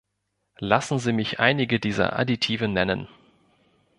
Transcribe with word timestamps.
Lassen 0.57 0.97
Sie 0.97 1.13
mich 1.13 1.39
einige 1.39 1.79
dieser 1.79 2.17
Additive 2.17 2.67
nennen. 2.67 3.07